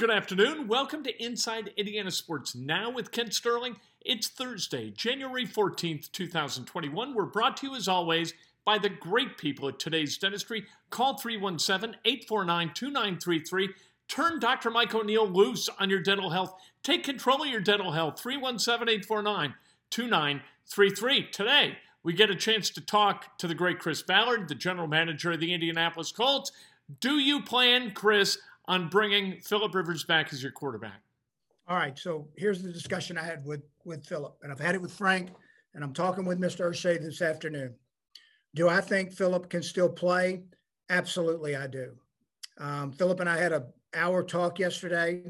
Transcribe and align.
Good 0.00 0.10
afternoon. 0.10 0.66
Welcome 0.66 1.02
to 1.02 1.22
Inside 1.22 1.74
Indiana 1.76 2.10
Sports 2.10 2.54
Now 2.54 2.88
with 2.88 3.10
Kent 3.10 3.34
Sterling. 3.34 3.76
It's 4.00 4.28
Thursday, 4.28 4.88
January 4.88 5.46
14th, 5.46 6.10
2021. 6.10 7.14
We're 7.14 7.26
brought 7.26 7.58
to 7.58 7.66
you, 7.66 7.76
as 7.76 7.86
always, 7.86 8.32
by 8.64 8.78
the 8.78 8.88
great 8.88 9.36
people 9.36 9.68
at 9.68 9.78
today's 9.78 10.16
dentistry. 10.16 10.64
Call 10.88 11.18
317 11.18 12.00
849 12.06 12.70
2933. 12.72 13.68
Turn 14.08 14.40
Dr. 14.40 14.70
Mike 14.70 14.94
O'Neill 14.94 15.28
loose 15.28 15.68
on 15.78 15.90
your 15.90 16.00
dental 16.00 16.30
health. 16.30 16.54
Take 16.82 17.04
control 17.04 17.42
of 17.42 17.50
your 17.50 17.60
dental 17.60 17.92
health. 17.92 18.18
317 18.18 18.88
849 18.88 19.52
2933. 19.90 21.30
Today, 21.30 21.76
we 22.02 22.14
get 22.14 22.30
a 22.30 22.34
chance 22.34 22.70
to 22.70 22.80
talk 22.80 23.36
to 23.36 23.46
the 23.46 23.54
great 23.54 23.78
Chris 23.78 24.00
Ballard, 24.00 24.48
the 24.48 24.54
general 24.54 24.88
manager 24.88 25.32
of 25.32 25.40
the 25.40 25.52
Indianapolis 25.52 26.10
Colts. 26.10 26.52
Do 27.00 27.18
you 27.18 27.42
plan, 27.42 27.92
Chris, 27.92 28.38
on 28.70 28.88
bringing 28.88 29.40
Philip 29.40 29.74
Rivers 29.74 30.04
back 30.04 30.32
as 30.32 30.40
your 30.40 30.52
quarterback? 30.52 31.02
All 31.66 31.76
right. 31.76 31.98
So 31.98 32.28
here's 32.36 32.62
the 32.62 32.72
discussion 32.72 33.18
I 33.18 33.24
had 33.24 33.44
with 33.44 33.62
with 33.84 34.06
Philip, 34.06 34.36
and 34.42 34.52
I've 34.52 34.60
had 34.60 34.76
it 34.76 34.80
with 34.80 34.92
Frank, 34.92 35.30
and 35.74 35.82
I'm 35.82 35.92
talking 35.92 36.24
with 36.24 36.38
Mr. 36.38 36.70
Irsay 36.70 37.02
this 37.02 37.20
afternoon. 37.20 37.74
Do 38.54 38.68
I 38.68 38.80
think 38.80 39.12
Philip 39.12 39.50
can 39.50 39.62
still 39.62 39.88
play? 39.88 40.42
Absolutely, 40.88 41.56
I 41.56 41.66
do. 41.66 41.96
Um, 42.58 42.92
Philip 42.92 43.18
and 43.18 43.28
I 43.28 43.38
had 43.38 43.52
a 43.52 43.66
hour 43.94 44.22
talk 44.22 44.60
yesterday. 44.60 45.24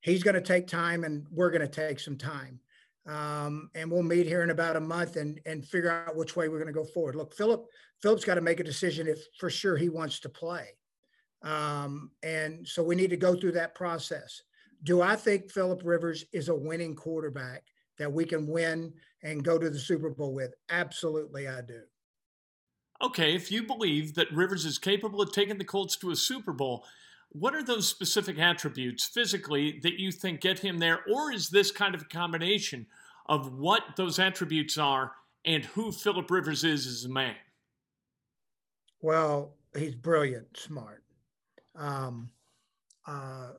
He's 0.00 0.22
going 0.22 0.34
to 0.34 0.40
take 0.40 0.66
time, 0.66 1.04
and 1.04 1.26
we're 1.30 1.50
going 1.50 1.60
to 1.60 1.68
take 1.68 2.00
some 2.00 2.16
time, 2.16 2.58
um, 3.06 3.68
and 3.74 3.90
we'll 3.90 4.02
meet 4.02 4.26
here 4.26 4.42
in 4.42 4.50
about 4.50 4.76
a 4.76 4.80
month 4.80 5.16
and 5.16 5.38
and 5.44 5.62
figure 5.62 5.90
out 5.90 6.16
which 6.16 6.36
way 6.36 6.48
we're 6.48 6.62
going 6.62 6.72
to 6.72 6.80
go 6.80 6.86
forward. 6.86 7.16
Look, 7.16 7.34
Philip, 7.34 7.66
Philip's 8.00 8.24
got 8.24 8.36
to 8.36 8.40
make 8.40 8.60
a 8.60 8.64
decision 8.64 9.06
if 9.08 9.18
for 9.38 9.50
sure 9.50 9.76
he 9.76 9.90
wants 9.90 10.20
to 10.20 10.30
play, 10.30 10.77
um, 11.42 12.10
and 12.22 12.66
so 12.66 12.82
we 12.82 12.96
need 12.96 13.10
to 13.10 13.16
go 13.16 13.34
through 13.34 13.52
that 13.52 13.74
process. 13.74 14.42
Do 14.84 15.02
I 15.02 15.16
think 15.16 15.50
Philip 15.50 15.82
Rivers 15.84 16.24
is 16.32 16.48
a 16.48 16.54
winning 16.54 16.94
quarterback 16.94 17.64
that 17.98 18.12
we 18.12 18.24
can 18.24 18.46
win 18.46 18.92
and 19.22 19.44
go 19.44 19.58
to 19.58 19.70
the 19.70 19.78
Super 19.78 20.10
Bowl 20.10 20.32
with? 20.34 20.54
Absolutely, 20.70 21.48
I 21.48 21.60
do. 21.62 21.80
Okay, 23.00 23.34
if 23.34 23.52
you 23.52 23.62
believe 23.62 24.14
that 24.14 24.32
Rivers 24.32 24.64
is 24.64 24.78
capable 24.78 25.20
of 25.22 25.32
taking 25.32 25.58
the 25.58 25.64
Colts 25.64 25.96
to 25.98 26.10
a 26.10 26.16
Super 26.16 26.52
Bowl, 26.52 26.84
what 27.30 27.54
are 27.54 27.62
those 27.62 27.86
specific 27.86 28.38
attributes 28.38 29.04
physically 29.04 29.78
that 29.82 30.00
you 30.00 30.10
think 30.10 30.40
get 30.40 30.58
him 30.58 30.78
there? 30.78 31.00
Or 31.12 31.32
is 31.32 31.48
this 31.48 31.70
kind 31.70 31.94
of 31.94 32.02
a 32.02 32.06
combination 32.06 32.86
of 33.26 33.52
what 33.54 33.82
those 33.96 34.18
attributes 34.18 34.78
are 34.78 35.12
and 35.44 35.64
who 35.64 35.92
Philip 35.92 36.30
Rivers 36.30 36.64
is 36.64 36.86
as 36.86 37.04
a 37.04 37.08
man? 37.08 37.36
Well, 39.00 39.54
he's 39.76 39.94
brilliant, 39.94 40.56
smart. 40.56 41.04
Um, 41.78 42.30
uh, 43.06 43.52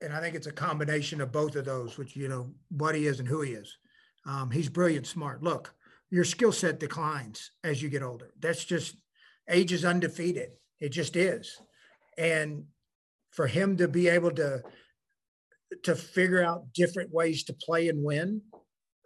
and 0.00 0.12
I 0.12 0.20
think 0.20 0.34
it's 0.34 0.46
a 0.46 0.52
combination 0.52 1.20
of 1.20 1.32
both 1.32 1.56
of 1.56 1.64
those, 1.64 1.98
which, 1.98 2.16
you 2.16 2.28
know, 2.28 2.52
what 2.70 2.94
he 2.94 3.06
is 3.06 3.18
and 3.18 3.28
who 3.28 3.42
he 3.42 3.52
is. 3.52 3.76
Um, 4.26 4.50
he's 4.50 4.68
brilliant, 4.68 5.06
smart. 5.06 5.42
Look, 5.42 5.74
your 6.10 6.24
skill 6.24 6.52
set 6.52 6.80
declines 6.80 7.50
as 7.62 7.82
you 7.82 7.88
get 7.88 8.02
older. 8.02 8.32
That's 8.38 8.64
just 8.64 8.96
age 9.48 9.72
is 9.72 9.84
undefeated. 9.84 10.50
It 10.80 10.90
just 10.90 11.16
is. 11.16 11.60
And 12.16 12.64
for 13.30 13.46
him 13.46 13.76
to 13.76 13.88
be 13.88 14.08
able 14.08 14.32
to 14.32 14.62
to 15.84 15.94
figure 15.94 16.42
out 16.42 16.72
different 16.74 17.12
ways 17.12 17.44
to 17.44 17.52
play 17.52 17.88
and 17.88 18.02
win 18.02 18.42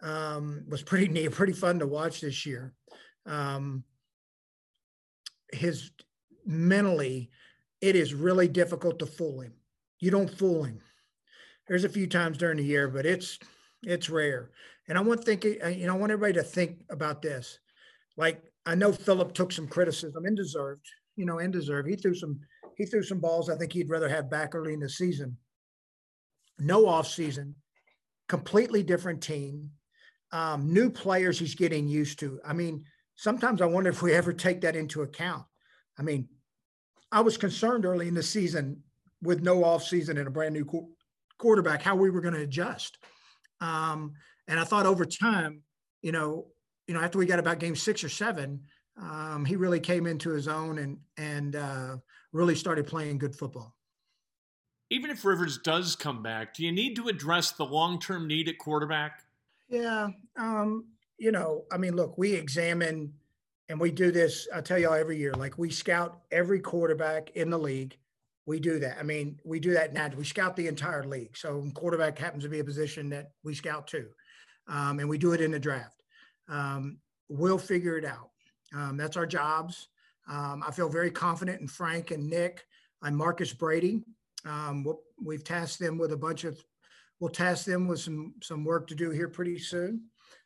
um, 0.02 0.64
was 0.68 0.82
pretty 0.82 1.08
neat, 1.08 1.30
pretty 1.30 1.52
fun 1.52 1.78
to 1.78 1.86
watch 1.86 2.20
this 2.20 2.46
year. 2.46 2.72
Um, 3.26 3.84
his 5.52 5.90
mentally, 6.46 7.30
it 7.84 7.96
is 7.96 8.14
really 8.14 8.48
difficult 8.48 8.98
to 8.98 9.06
fool 9.06 9.40
him. 9.40 9.52
You 10.00 10.10
don't 10.10 10.30
fool 10.30 10.64
him. 10.64 10.80
There's 11.68 11.84
a 11.84 11.88
few 11.88 12.06
times 12.06 12.38
during 12.38 12.56
the 12.56 12.64
year, 12.64 12.88
but 12.88 13.04
it's 13.04 13.38
it's 13.82 14.08
rare. 14.08 14.50
And 14.88 14.96
I 14.96 15.02
want 15.02 15.22
think 15.22 15.44
uh, 15.44 15.68
you 15.68 15.86
know 15.86 15.94
I 15.94 15.98
want 15.98 16.10
everybody 16.10 16.32
to 16.34 16.42
think 16.42 16.78
about 16.88 17.20
this. 17.20 17.58
Like 18.16 18.42
I 18.64 18.74
know 18.74 18.90
Philip 18.90 19.34
took 19.34 19.52
some 19.52 19.68
criticism 19.68 20.24
and 20.24 20.34
deserved, 20.34 20.86
you 21.16 21.26
know, 21.26 21.40
and 21.40 21.52
deserved. 21.52 21.88
He 21.88 21.96
threw 21.96 22.14
some 22.14 22.40
he 22.78 22.86
threw 22.86 23.02
some 23.02 23.20
balls 23.20 23.50
I 23.50 23.56
think 23.56 23.74
he'd 23.74 23.90
rather 23.90 24.08
have 24.08 24.30
back 24.30 24.54
early 24.54 24.72
in 24.72 24.80
the 24.80 24.88
season. 24.88 25.36
No 26.58 26.86
off 26.86 27.06
season, 27.06 27.54
completely 28.28 28.82
different 28.82 29.22
team, 29.22 29.70
um, 30.32 30.72
new 30.72 30.88
players 30.88 31.38
he's 31.38 31.54
getting 31.54 31.86
used 31.86 32.18
to. 32.20 32.40
I 32.46 32.54
mean, 32.54 32.84
sometimes 33.16 33.60
I 33.60 33.66
wonder 33.66 33.90
if 33.90 34.00
we 34.00 34.14
ever 34.14 34.32
take 34.32 34.62
that 34.62 34.74
into 34.74 35.02
account. 35.02 35.44
I 35.98 36.02
mean, 36.02 36.28
I 37.14 37.20
was 37.20 37.36
concerned 37.36 37.86
early 37.86 38.08
in 38.08 38.14
the 38.14 38.24
season 38.24 38.82
with 39.22 39.40
no 39.40 39.62
off 39.62 39.84
season 39.84 40.18
and 40.18 40.26
a 40.26 40.30
brand 40.32 40.52
new 40.52 40.64
qu- 40.64 40.88
quarterback 41.38 41.80
how 41.80 41.94
we 41.94 42.10
were 42.10 42.20
going 42.20 42.34
to 42.34 42.40
adjust. 42.40 42.98
Um, 43.60 44.14
and 44.48 44.58
I 44.58 44.64
thought 44.64 44.84
over 44.84 45.04
time, 45.04 45.62
you 46.02 46.10
know, 46.10 46.48
you 46.88 46.92
know, 46.92 47.00
after 47.00 47.16
we 47.16 47.24
got 47.24 47.38
about 47.38 47.60
game 47.60 47.76
six 47.76 48.02
or 48.02 48.08
seven, 48.08 48.62
um, 49.00 49.44
he 49.44 49.54
really 49.54 49.78
came 49.78 50.08
into 50.08 50.30
his 50.30 50.48
own 50.48 50.78
and 50.78 50.98
and 51.16 51.54
uh, 51.54 51.96
really 52.32 52.56
started 52.56 52.84
playing 52.86 53.18
good 53.18 53.36
football. 53.36 53.76
Even 54.90 55.08
if 55.08 55.24
Rivers 55.24 55.58
does 55.58 55.94
come 55.94 56.20
back, 56.20 56.52
do 56.52 56.64
you 56.64 56.72
need 56.72 56.96
to 56.96 57.06
address 57.06 57.52
the 57.52 57.64
long 57.64 58.00
term 58.00 58.26
need 58.26 58.48
at 58.48 58.58
quarterback? 58.58 59.22
Yeah, 59.68 60.08
um, 60.36 60.86
you 61.16 61.30
know, 61.30 61.64
I 61.72 61.78
mean, 61.78 61.94
look, 61.94 62.18
we 62.18 62.34
examine 62.34 63.14
and 63.68 63.80
we 63.80 63.90
do 63.90 64.10
this. 64.10 64.46
I 64.54 64.60
tell 64.60 64.78
y'all 64.78 64.94
every 64.94 65.18
year, 65.18 65.32
like 65.32 65.58
we 65.58 65.70
scout 65.70 66.20
every 66.30 66.60
quarterback 66.60 67.30
in 67.30 67.50
the 67.50 67.58
league. 67.58 67.96
We 68.46 68.60
do 68.60 68.78
that. 68.80 68.98
I 68.98 69.02
mean, 69.02 69.40
we 69.44 69.58
do 69.58 69.72
that 69.72 69.94
now. 69.94 70.10
We 70.14 70.24
scout 70.24 70.54
the 70.54 70.68
entire 70.68 71.04
league. 71.04 71.36
So 71.36 71.66
quarterback 71.74 72.18
happens 72.18 72.44
to 72.44 72.50
be 72.50 72.60
a 72.60 72.64
position 72.64 73.08
that 73.10 73.30
we 73.42 73.54
scout 73.54 73.86
too, 73.86 74.08
um, 74.68 74.98
and 74.98 75.08
we 75.08 75.16
do 75.18 75.32
it 75.32 75.40
in 75.40 75.50
the 75.50 75.58
draft. 75.58 76.02
Um, 76.48 76.98
we'll 77.28 77.58
figure 77.58 77.96
it 77.96 78.04
out. 78.04 78.30
Um, 78.74 78.96
that's 78.96 79.16
our 79.16 79.26
jobs. 79.26 79.88
Um, 80.28 80.62
I 80.66 80.70
feel 80.70 80.88
very 80.88 81.10
confident 81.10 81.60
in 81.60 81.68
Frank 81.68 82.10
and 82.10 82.28
Nick 82.28 82.64
and 83.02 83.16
Marcus 83.16 83.52
Brady. 83.52 84.02
Um, 84.44 84.84
we'll, 84.84 85.00
we've 85.22 85.44
tasked 85.44 85.78
them 85.78 85.98
with 85.98 86.12
a 86.12 86.16
bunch 86.16 86.44
of. 86.44 86.62
We'll 87.20 87.30
task 87.30 87.64
them 87.64 87.86
with 87.86 88.00
some 88.00 88.34
some 88.42 88.64
work 88.64 88.88
to 88.88 88.94
do 88.94 89.10
here 89.10 89.28
pretty 89.28 89.58
soon, 89.58 90.02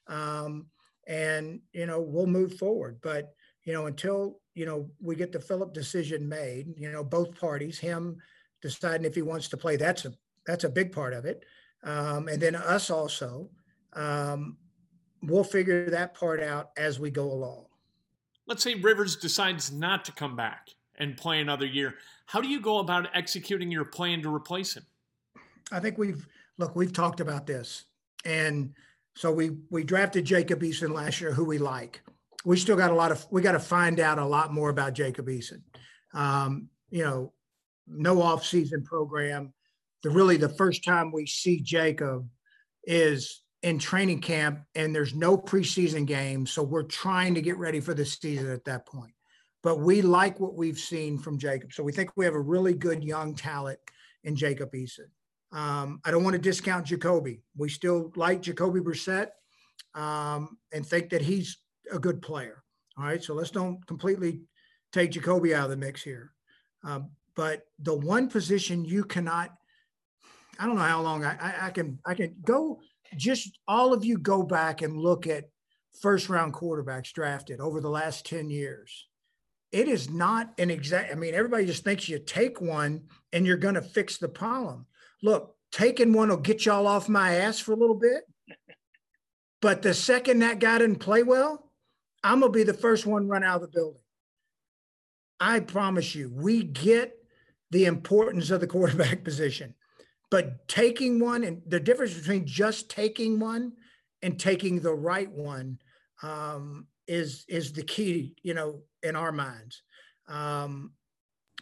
um, 0.07 0.67
and 1.09 1.61
you 1.73 1.87
know 1.87 2.01
we'll 2.01 2.27
move 2.27 2.57
forward. 2.57 3.01
But 3.03 3.35
you 3.65 3.73
know 3.73 3.87
until 3.87 4.39
you 4.55 4.67
know 4.67 4.89
we 5.01 5.17
get 5.17 5.33
the 5.33 5.41
Philip 5.41 5.75
decision 5.75 6.29
made, 6.29 6.75
you 6.77 6.93
know 6.93 7.03
both 7.03 7.39
parties, 7.39 7.79
him 7.79 8.17
deciding 8.63 9.05
if 9.05 9.15
he 9.17 9.23
wants 9.23 9.49
to 9.49 9.57
play, 9.57 9.77
that's 9.77 10.05
a 10.05 10.13
that's 10.47 10.65
a 10.65 10.69
big 10.69 10.93
part 10.93 11.13
of 11.13 11.25
it, 11.25 11.45
um, 11.83 12.29
and 12.29 12.41
then 12.41 12.55
us 12.55 12.91
also. 12.91 13.51
Um, 13.95 14.59
we'll 15.23 15.43
figure 15.43 15.91
that 15.91 16.15
part 16.15 16.41
out 16.41 16.71
as 16.77 17.01
we 17.01 17.11
go 17.11 17.25
along 17.33 17.65
let's 18.49 18.63
say 18.63 18.75
Rivers 18.75 19.15
decides 19.15 19.71
not 19.71 20.05
to 20.07 20.13
come 20.13 20.35
back 20.35 20.71
and 20.99 21.17
play 21.17 21.41
another 21.41 21.67
year. 21.67 21.95
How 22.27 22.41
do 22.41 22.49
you 22.49 22.61
go 22.61 22.79
about 22.79 23.09
executing 23.15 23.71
your 23.71 23.85
plan 23.85 24.23
to 24.23 24.35
replace 24.35 24.77
him? 24.77 24.85
I 25.71 25.79
think 25.79 25.99
we've 25.99 26.27
look, 26.57 26.75
we've 26.75 26.93
talked 26.93 27.21
about 27.21 27.47
this. 27.47 27.85
And 28.25 28.75
so 29.19 29.33
we 29.33 29.51
we 29.69 29.83
drafted 29.83 30.25
Jacob 30.25 30.63
Eason 30.63 30.95
last 30.95 31.21
year, 31.21 31.33
who 31.33 31.45
we 31.45 31.59
like. 31.59 32.03
We 32.45 32.57
still 32.57 32.77
got 32.77 32.93
a 32.93 32.95
lot 32.95 33.11
of 33.11 33.27
we 33.33 33.43
got 33.43 33.53
to 33.53 33.59
find 33.59 33.99
out 33.99 34.21
a 34.21 34.25
lot 34.25 34.55
more 34.55 34.71
about 34.71 34.93
Jacob 34.93 35.27
Eason. 35.27 35.63
Um, 36.15 36.69
you 36.91 37.03
know, 37.03 37.33
no 37.89 38.23
off-season 38.23 38.85
program. 38.85 39.53
The 40.05 40.11
really 40.11 40.37
the 40.37 40.51
first 40.51 40.85
time 40.85 41.11
we 41.11 41.27
see 41.27 41.61
Jacob 41.61 42.29
is 42.85 43.43
in 43.65 43.81
training 43.81 44.21
camp 44.21 44.61
and 44.77 44.95
there's 44.95 45.17
no 45.17 45.37
preseason 45.37 46.07
game. 46.07 46.47
So 46.47 46.63
we're 46.63 46.85
trying 46.85 47.35
to 47.35 47.43
get 47.43 47.59
ready 47.59 47.81
for 47.81 47.95
the 47.95 48.05
season 48.05 48.53
at 48.53 48.67
that 48.67 48.87
point. 48.87 49.15
But 49.65 49.81
we 49.81 50.01
like 50.01 50.39
what 50.39 50.55
we've 50.55 50.79
seen 50.79 51.19
from 51.19 51.41
Jacob. 51.41 51.73
So 51.73 51.83
we 51.83 51.91
think 51.91 52.11
we 52.17 52.25
have 52.25 52.35
a 52.35 52.41
really 52.41 52.73
good 52.73 53.03
young 53.03 53.35
talent 53.35 53.81
in 54.23 54.37
Jacob 54.37 54.71
Eason. 54.75 55.09
Um, 55.53 56.01
I 56.05 56.11
don't 56.11 56.25
want 56.25 56.35
to 56.35 56.43
discount 56.43 56.87
Jacoby. 56.87 57.43
We 57.57 57.69
still 57.69 58.13
like 58.17 58.43
Jacoby 58.43 58.81
Brissett 58.81 59.29
um, 59.95 60.59
and 60.73 60.87
think 60.87 61.11
that 61.11 61.23
he's 61.23 61.59
a 61.91 61.99
good 61.99 62.21
player. 62.21 62.63
All 62.99 63.05
right. 63.05 63.23
So 63.23 63.35
let's 63.35 63.51
don't 63.51 63.85
completely 63.87 64.41
take 64.93 65.13
Jacoby 65.13 65.55
out 65.55 65.65
of 65.65 65.71
the 65.71 65.77
mix 65.77 66.03
here. 66.03 66.33
Um, 66.85 67.11
but 67.35 67.63
the 67.79 67.95
one 67.95 68.29
position 68.29 68.85
you 68.85 69.05
cannot, 69.05 69.51
I 70.59 70.67
don't 70.67 70.75
know 70.75 70.83
how 70.83 71.01
long 71.03 71.25
I, 71.25 71.37
I, 71.41 71.67
I 71.67 71.71
can 71.71 71.99
I 72.05 72.15
can 72.15 72.35
go 72.45 72.81
just 73.17 73.59
all 73.67 73.93
of 73.93 74.05
you 74.05 74.19
go 74.19 74.43
back 74.43 74.83
and 74.83 74.97
look 74.97 75.27
at 75.27 75.45
first 76.01 76.29
round 76.29 76.53
quarterbacks 76.53 77.13
drafted 77.13 77.61
over 77.61 77.81
the 77.81 77.91
last 77.91 78.27
10 78.27 78.51
years. 78.51 79.07
It 79.71 79.89
is 79.89 80.11
not 80.11 80.53
an 80.59 80.71
exact, 80.71 81.13
I 81.13 81.15
mean, 81.15 81.35
everybody 81.35 81.67
just 81.67 81.85
thinks 81.85 82.09
you 82.09 82.19
take 82.19 82.61
one 82.61 83.05
and 83.33 83.47
you're 83.47 83.57
going 83.57 83.75
to 83.75 83.83
fix 83.83 84.19
the 84.19 84.29
problem. 84.29 84.87
Look, 85.23 85.55
taking 85.73 86.13
one 86.13 86.29
will 86.29 86.37
get 86.37 86.65
y'all 86.67 86.87
off 86.87 87.09
my 87.09 87.35
ass 87.35 87.59
for 87.59 87.73
a 87.73 87.77
little 87.77 87.99
bit. 87.99 88.25
But 89.61 89.83
the 89.83 89.93
second 89.93 90.39
that 90.39 90.61
guy 90.61 90.79
didn't 90.79 91.01
play 91.01 91.25
well, 91.25 91.73
I'm 92.23 92.39
going 92.39 92.53
to 92.53 92.57
be 92.57 92.63
the 92.63 92.73
first 92.73 93.07
one 93.07 93.27
run 93.27 93.43
out 93.43 93.57
of 93.57 93.63
the 93.63 93.77
building. 93.77 94.03
I 95.41 95.59
promise 95.61 96.15
you, 96.15 96.31
we 96.33 96.63
get 96.63 97.15
the 97.71 97.87
importance 97.87 98.51
of 98.51 98.61
the 98.61 98.69
quarterback 98.69 99.25
position. 99.31 99.75
but 100.31 100.69
taking 100.69 101.19
one 101.21 101.43
and 101.43 101.63
the 101.67 101.81
difference 101.81 102.15
between 102.15 102.47
just 102.47 102.91
taking 102.91 103.41
one 103.41 103.73
and 104.23 104.39
taking 104.39 104.81
the 104.81 104.95
right 104.95 105.31
one 105.31 105.79
um, 106.23 106.87
is 107.07 107.45
is 107.49 107.73
the 107.73 107.83
key, 107.83 108.37
you 108.43 108.55
know, 108.55 108.83
in 109.03 109.17
our 109.17 109.33
minds. 109.33 109.83
Um, 110.29 110.93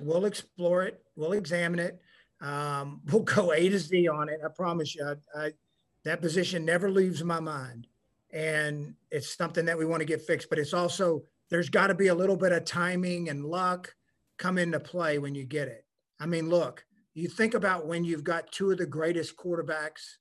we'll 0.00 0.24
explore 0.24 0.82
it. 0.82 1.00
We'll 1.14 1.32
examine 1.32 1.78
it. 1.78 2.00
Um, 2.40 3.00
we'll 3.10 3.22
go 3.22 3.52
A 3.52 3.68
to 3.68 3.78
Z 3.78 4.08
on 4.08 4.28
it. 4.28 4.40
I 4.44 4.48
promise 4.48 4.94
you. 4.94 5.04
I, 5.04 5.40
I, 5.40 5.50
that 6.04 6.20
position 6.20 6.64
never 6.64 6.90
leaves 6.90 7.24
my 7.24 7.40
mind, 7.40 7.88
and 8.32 8.94
it's 9.10 9.36
something 9.36 9.64
that 9.64 9.78
we 9.78 9.84
want 9.84 10.00
to 10.00 10.06
get 10.06 10.22
fixed. 10.22 10.48
But 10.48 10.58
it's 10.58 10.74
also 10.74 11.24
there's 11.50 11.68
got 11.68 11.88
to 11.88 11.94
be 11.94 12.08
a 12.08 12.14
little 12.14 12.36
bit 12.36 12.52
of 12.52 12.64
timing 12.64 13.28
and 13.28 13.44
luck 13.44 13.94
come 14.38 14.58
into 14.58 14.80
play 14.80 15.18
when 15.18 15.34
you 15.34 15.44
get 15.44 15.68
it. 15.68 15.84
I 16.20 16.26
mean, 16.26 16.48
look, 16.48 16.84
you 17.14 17.28
think 17.28 17.54
about 17.54 17.86
when 17.86 18.04
you've 18.04 18.24
got 18.24 18.52
two 18.52 18.70
of 18.70 18.78
the 18.78 18.86
greatest 18.86 19.36
quarterbacks 19.36 20.16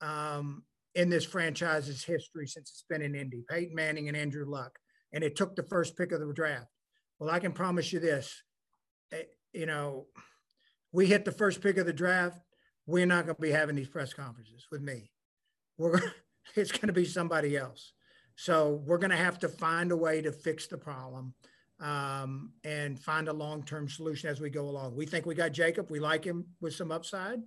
um, 0.00 0.62
in 0.94 1.10
this 1.10 1.24
franchise's 1.24 2.04
history 2.04 2.46
since 2.46 2.70
it's 2.70 2.84
been 2.88 3.02
in 3.02 3.14
Indy, 3.14 3.44
Peyton 3.48 3.74
Manning 3.74 4.08
and 4.08 4.16
Andrew 4.16 4.46
Luck, 4.46 4.78
and 5.12 5.22
it 5.22 5.36
took 5.36 5.54
the 5.54 5.62
first 5.62 5.96
pick 5.96 6.12
of 6.12 6.20
the 6.20 6.32
draft. 6.32 6.68
Well, 7.18 7.30
I 7.30 7.40
can 7.40 7.52
promise 7.52 7.92
you 7.92 8.00
this, 8.00 8.42
eh, 9.12 9.22
you 9.52 9.66
know, 9.66 10.06
we 10.94 11.06
hit 11.06 11.24
the 11.24 11.32
first 11.32 11.60
pick 11.60 11.76
of 11.76 11.86
the 11.86 11.92
draft, 11.92 12.40
we're 12.86 13.04
not 13.04 13.24
going 13.24 13.34
to 13.34 13.42
be 13.42 13.50
having 13.50 13.74
these 13.74 13.88
press 13.88 14.14
conferences 14.14 14.68
with 14.70 14.80
me. 14.80 15.10
We're 15.76 16.00
it's 16.54 16.70
going 16.70 16.86
to 16.86 16.92
be 16.92 17.04
somebody 17.04 17.56
else. 17.56 17.92
So 18.36 18.80
we're 18.86 18.98
going 18.98 19.10
to 19.10 19.16
have 19.16 19.38
to 19.40 19.48
find 19.48 19.90
a 19.90 19.96
way 19.96 20.22
to 20.22 20.30
fix 20.30 20.68
the 20.68 20.78
problem 20.78 21.34
um, 21.80 22.52
and 22.62 22.98
find 22.98 23.28
a 23.28 23.32
long-term 23.32 23.88
solution 23.88 24.30
as 24.30 24.40
we 24.40 24.50
go 24.50 24.68
along. 24.68 24.94
We 24.94 25.06
think 25.06 25.26
we 25.26 25.34
got 25.34 25.52
Jacob. 25.52 25.90
We 25.90 25.98
like 25.98 26.24
him 26.24 26.46
with 26.60 26.74
some 26.74 26.92
upside, 26.92 27.40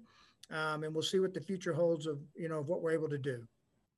um, 0.52 0.84
and 0.84 0.94
we'll 0.94 1.02
see 1.02 1.20
what 1.20 1.34
the 1.34 1.42
future 1.42 1.74
holds 1.74 2.06
of 2.06 2.20
you 2.36 2.50
know 2.50 2.60
of 2.60 2.68
what 2.68 2.82
we're 2.82 2.92
able 2.92 3.10
to 3.10 3.18
do. 3.18 3.48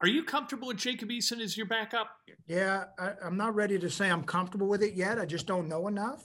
Are 0.01 0.07
you 0.07 0.23
comfortable 0.23 0.67
with 0.67 0.77
Jacob 0.77 1.09
Eason 1.09 1.41
as 1.41 1.57
your 1.57 1.65
backup? 1.65 2.07
Yeah, 2.47 2.85
I, 2.99 3.13
am 3.23 3.35
not 3.35 3.55
ready 3.55 3.79
to 3.79 3.89
say 3.89 4.09
I'm 4.09 4.23
comfortable 4.23 4.67
with 4.67 4.83
it 4.83 4.93
yet. 4.93 5.19
I 5.19 5.25
just 5.25 5.47
don't 5.47 5.67
know 5.67 5.87
enough. 5.87 6.23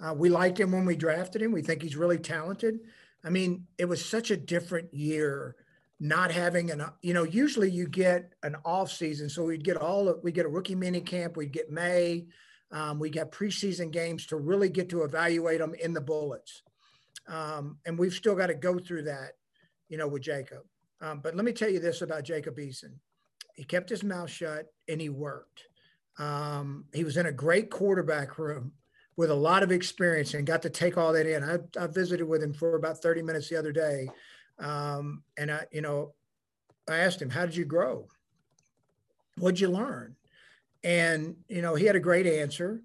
Uh, 0.00 0.14
we 0.14 0.28
liked 0.28 0.58
him 0.58 0.72
when 0.72 0.84
we 0.84 0.96
drafted 0.96 1.42
him. 1.42 1.52
We 1.52 1.62
think 1.62 1.82
he's 1.82 1.96
really 1.96 2.18
talented. 2.18 2.80
I 3.24 3.30
mean, 3.30 3.66
it 3.78 3.86
was 3.86 4.04
such 4.04 4.30
a 4.30 4.36
different 4.36 4.92
year 4.92 5.56
not 6.00 6.30
having 6.30 6.70
an 6.70 6.84
you 7.02 7.14
know 7.14 7.22
usually 7.22 7.70
you 7.70 7.86
get 7.86 8.32
an 8.42 8.56
off 8.64 8.90
season. 8.90 9.28
So 9.28 9.44
we'd 9.44 9.64
get 9.64 9.76
all 9.76 10.14
we 10.22 10.32
get 10.32 10.46
a 10.46 10.48
rookie 10.48 10.74
mini 10.74 11.00
camp 11.00 11.36
we'd 11.36 11.52
get 11.52 11.70
may 11.70 12.26
um, 12.72 12.98
we 12.98 13.10
get 13.10 13.30
preseason 13.30 13.90
games 13.90 14.26
to 14.26 14.36
really 14.36 14.68
get 14.68 14.88
to 14.90 15.02
evaluate 15.02 15.60
them 15.60 15.74
in 15.74 15.92
the 15.92 16.00
bullets. 16.00 16.62
Um, 17.28 17.78
and 17.86 17.98
we've 17.98 18.12
still 18.12 18.34
got 18.34 18.48
to 18.48 18.54
go 18.54 18.78
through 18.78 19.04
that 19.04 19.32
you 19.88 19.96
know 19.96 20.08
with 20.08 20.22
jacob. 20.22 20.62
Um, 21.00 21.20
but 21.20 21.36
let 21.36 21.44
me 21.44 21.52
tell 21.52 21.70
you 21.70 21.80
this 21.80 22.02
about 22.02 22.24
jacob 22.24 22.56
eason. 22.58 22.96
He 23.54 23.64
kept 23.64 23.88
his 23.88 24.02
mouth 24.02 24.30
shut 24.30 24.66
and 24.88 25.00
he 25.00 25.08
worked. 25.08 25.62
Um, 26.18 26.86
he 26.92 27.04
was 27.04 27.16
in 27.16 27.26
a 27.26 27.32
great 27.32 27.70
quarterback 27.70 28.38
room 28.38 28.72
with 29.16 29.30
a 29.30 29.34
lot 29.34 29.62
of 29.62 29.70
experience 29.70 30.34
and 30.34 30.46
got 30.46 30.62
to 30.62 30.70
take 30.70 30.98
all 30.98 31.12
that 31.12 31.26
in 31.26 31.42
I, 31.44 31.58
I 31.80 31.86
visited 31.86 32.24
with 32.24 32.42
him 32.42 32.52
for 32.52 32.76
about 32.76 32.98
30 32.98 33.22
minutes 33.22 33.48
the 33.48 33.58
other 33.58 33.72
day 33.72 34.08
um, 34.58 35.22
and 35.36 35.50
I, 35.50 35.66
you 35.72 35.80
know, 35.80 36.14
I 36.88 36.98
asked 36.98 37.20
him, 37.20 37.30
how 37.30 37.46
did 37.46 37.56
you 37.56 37.64
grow? 37.64 38.08
What'd 39.38 39.60
you 39.60 39.68
learn? 39.68 40.16
And, 40.82 41.36
you 41.48 41.62
know, 41.62 41.74
he 41.74 41.86
had 41.86 41.96
a 41.96 42.00
great 42.00 42.26
answer 42.26 42.82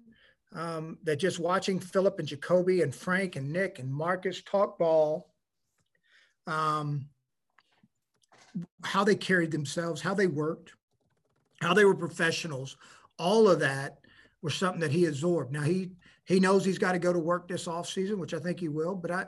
um, 0.54 0.98
that 1.04 1.16
just 1.16 1.38
watching 1.38 1.78
Philip 1.78 2.18
and 2.18 2.26
Jacoby 2.26 2.82
and 2.82 2.94
Frank 2.94 3.36
and 3.36 3.52
Nick 3.52 3.78
and 3.78 3.92
Marcus 3.92 4.42
talk 4.42 4.78
ball, 4.78 5.28
um, 6.46 7.06
how 8.82 9.04
they 9.04 9.14
carried 9.14 9.50
themselves, 9.50 10.00
how 10.00 10.14
they 10.14 10.26
worked, 10.26 10.72
how 11.60 11.74
they 11.74 11.84
were 11.84 11.94
professionals, 11.94 12.76
all 13.18 13.48
of 13.48 13.60
that 13.60 13.98
was 14.42 14.54
something 14.54 14.80
that 14.80 14.90
he 14.90 15.04
absorbed. 15.04 15.52
Now 15.52 15.62
he 15.62 15.90
he 16.30 16.38
knows 16.38 16.64
he's 16.64 16.78
got 16.78 16.92
to 16.92 16.98
go 17.00 17.12
to 17.12 17.18
work 17.18 17.48
this 17.48 17.66
off 17.66 17.88
season, 17.88 18.20
which 18.20 18.34
I 18.34 18.38
think 18.38 18.60
he 18.60 18.68
will. 18.68 18.94
But 18.94 19.10
I 19.10 19.26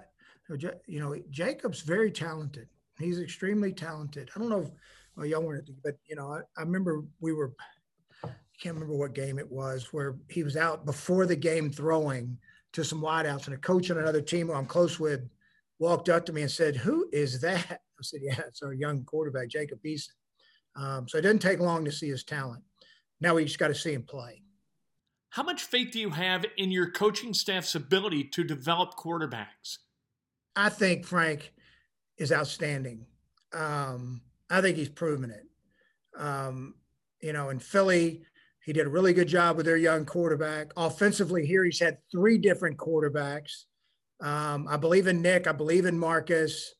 you 0.87 1.01
know, 1.01 1.17
Jacob's 1.31 1.81
very 1.81 2.13
talented. 2.13 2.69
He's 2.97 3.19
extremely 3.19 3.73
talented. 3.73 4.31
I 4.37 4.39
don't 4.39 4.49
know 4.49 4.61
if 4.61 4.71
well, 5.17 5.27
y'all 5.27 5.43
weren't, 5.43 5.69
but 5.83 5.97
you 6.07 6.15
know, 6.15 6.33
I, 6.33 6.41
I 6.57 6.63
remember 6.63 7.03
we 7.21 7.33
were, 7.33 7.55
I 8.25 8.29
can't 8.61 8.77
remember 8.77 8.97
what 8.97 9.15
game 9.15 9.41
it 9.41 9.51
was 9.51 9.93
where 9.93 10.15
he 10.29 10.45
was 10.45 10.57
out 10.57 10.87
before 10.87 11.27
the 11.27 11.35
game 11.35 11.73
throwing 11.73 12.39
to 12.73 12.85
some 12.85 13.03
wideouts, 13.03 13.47
and 13.47 13.55
a 13.55 13.59
coach 13.59 13.91
on 13.91 13.99
another 13.99 14.23
team 14.23 14.47
who 14.47 14.55
I'm 14.55 14.67
close 14.67 15.01
with 15.01 15.29
walked 15.81 16.09
up 16.09 16.25
to 16.27 16.33
me 16.33 16.43
and 16.43 16.51
said, 16.51 16.77
"Who 16.77 17.09
is 17.13 17.41
that?" 17.41 17.67
I 17.99 18.03
said, 18.03 18.21
"Yeah, 18.23 18.41
it's 18.47 18.63
our 18.63 18.75
young 18.75 19.03
quarterback, 19.05 19.49
Jacob 19.49 19.81
Eason." 19.85 20.11
Um, 20.77 21.09
so 21.09 21.19
it 21.19 21.23
didn't 21.23 21.43
take 21.43 21.59
long 21.59 21.85
to 21.85 21.91
see 21.91 22.09
his 22.09 22.23
talent. 22.23 22.63
Now 23.21 23.35
we 23.35 23.45
just 23.45 23.59
got 23.59 23.69
to 23.69 23.75
see 23.75 23.93
him 23.93 24.05
play. 24.05 24.43
How 25.33 25.43
much 25.43 25.63
faith 25.63 25.93
do 25.93 25.99
you 25.99 26.11
have 26.11 26.45
in 26.59 26.71
your 26.71 26.91
coaching 26.91 27.33
staff's 27.33 27.75
ability 27.75 28.25
to 28.35 28.45
develop 28.45 28.97
quarterbacks? 28.97 29.79
I 30.55 30.69
think 30.69 31.07
Frank 31.07 31.55
is 32.19 32.31
outstanding. 32.31 33.07
Um, 33.55 34.21
I 34.51 34.61
think 34.61 34.77
he's 34.77 34.91
proven 34.91 35.31
it. 35.31 35.47
Um, 36.19 36.75
you 37.23 37.33
know, 37.33 37.49
in 37.49 37.61
Philly, 37.61 38.25
he 38.63 38.75
did 38.75 38.87
a 38.87 38.91
really 38.91 39.15
good 39.15 39.27
job 39.27 39.57
with 39.57 39.65
their 39.65 39.79
young 39.79 40.05
quarterback. 40.05 40.71
Offensively, 40.77 41.47
here 41.47 41.65
he's 41.65 41.81
had 41.81 41.97
three 42.11 42.37
different 42.37 42.77
quarterbacks. 42.77 43.65
Um, 44.21 44.69
I 44.69 44.77
believe 44.77 45.07
in 45.07 45.23
Nick. 45.23 45.47
I 45.47 45.53
believe 45.53 45.87
in 45.87 45.99
Marcus. 45.99 46.75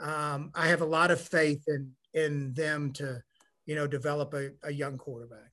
Um, 0.00 0.52
I 0.54 0.68
have 0.68 0.80
a 0.80 0.86
lot 0.86 1.10
of 1.10 1.20
faith 1.20 1.64
in 1.66 1.90
in 2.14 2.54
them 2.54 2.92
to, 2.92 3.20
you 3.64 3.74
know, 3.74 3.88
develop 3.88 4.32
a, 4.32 4.50
a 4.62 4.72
young 4.72 4.96
quarterback. 4.96 5.50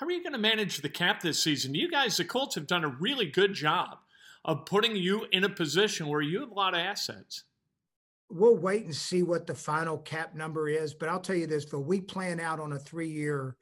How 0.00 0.06
are 0.06 0.12
you 0.12 0.22
going 0.22 0.32
to 0.32 0.38
manage 0.38 0.78
the 0.78 0.88
cap 0.88 1.20
this 1.20 1.42
season? 1.42 1.74
You 1.74 1.90
guys, 1.90 2.16
the 2.16 2.24
Colts, 2.24 2.54
have 2.54 2.66
done 2.66 2.84
a 2.84 2.88
really 2.88 3.26
good 3.26 3.52
job 3.52 3.98
of 4.46 4.64
putting 4.64 4.96
you 4.96 5.26
in 5.30 5.44
a 5.44 5.48
position 5.50 6.06
where 6.06 6.22
you 6.22 6.40
have 6.40 6.50
a 6.50 6.54
lot 6.54 6.72
of 6.72 6.80
assets. 6.80 7.44
We'll 8.30 8.56
wait 8.56 8.86
and 8.86 8.96
see 8.96 9.22
what 9.22 9.46
the 9.46 9.54
final 9.54 9.98
cap 9.98 10.34
number 10.34 10.70
is, 10.70 10.94
but 10.94 11.10
I'll 11.10 11.20
tell 11.20 11.36
you 11.36 11.46
this: 11.46 11.66
Phil, 11.66 11.84
we 11.84 12.00
plan 12.00 12.40
out 12.40 12.60
on 12.60 12.72
a 12.72 12.78
three-year, 12.78 13.56